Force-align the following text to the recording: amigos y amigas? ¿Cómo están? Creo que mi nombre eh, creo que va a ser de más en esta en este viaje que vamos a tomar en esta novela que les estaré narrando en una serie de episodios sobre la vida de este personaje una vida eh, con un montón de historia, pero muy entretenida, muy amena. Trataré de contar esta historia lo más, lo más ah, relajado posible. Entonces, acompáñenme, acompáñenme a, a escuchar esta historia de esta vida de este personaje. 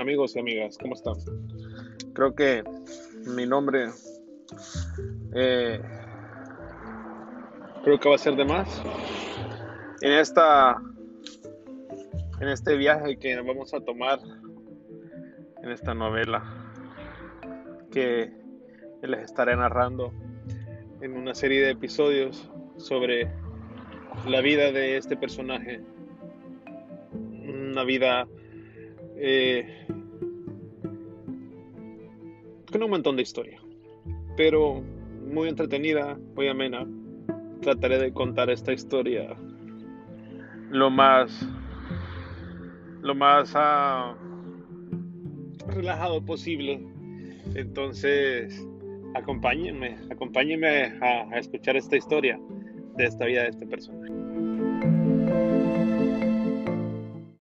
amigos 0.00 0.34
y 0.34 0.40
amigas? 0.40 0.78
¿Cómo 0.78 0.94
están? 0.94 1.14
Creo 2.14 2.34
que 2.34 2.64
mi 3.26 3.46
nombre 3.46 3.90
eh, 5.34 5.80
creo 7.84 8.00
que 8.00 8.08
va 8.08 8.14
a 8.14 8.18
ser 8.18 8.34
de 8.36 8.44
más 8.44 8.82
en 10.00 10.12
esta 10.12 10.76
en 12.40 12.48
este 12.48 12.76
viaje 12.76 13.18
que 13.18 13.40
vamos 13.40 13.74
a 13.74 13.80
tomar 13.80 14.18
en 15.62 15.70
esta 15.70 15.94
novela 15.94 16.42
que 17.92 18.32
les 19.02 19.22
estaré 19.22 19.56
narrando 19.56 20.12
en 21.00 21.16
una 21.16 21.34
serie 21.34 21.62
de 21.62 21.70
episodios 21.70 22.50
sobre 22.76 23.30
la 24.26 24.40
vida 24.40 24.72
de 24.72 24.96
este 24.96 25.16
personaje 25.16 25.82
una 27.70 27.84
vida 27.84 28.26
eh, 29.22 29.86
con 32.72 32.82
un 32.82 32.90
montón 32.90 33.16
de 33.16 33.22
historia, 33.22 33.60
pero 34.36 34.82
muy 35.26 35.48
entretenida, 35.48 36.18
muy 36.34 36.48
amena. 36.48 36.86
Trataré 37.60 37.98
de 37.98 38.12
contar 38.12 38.48
esta 38.48 38.72
historia 38.72 39.36
lo 40.70 40.88
más, 40.88 41.46
lo 43.02 43.14
más 43.14 43.52
ah, 43.54 44.16
relajado 45.68 46.24
posible. 46.24 46.80
Entonces, 47.54 48.66
acompáñenme, 49.14 49.98
acompáñenme 50.10 50.84
a, 51.02 51.28
a 51.30 51.38
escuchar 51.38 51.76
esta 51.76 51.96
historia 51.96 52.40
de 52.96 53.04
esta 53.04 53.26
vida 53.26 53.42
de 53.42 53.48
este 53.50 53.66
personaje. 53.66 54.10